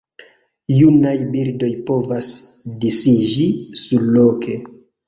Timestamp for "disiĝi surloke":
2.87-4.61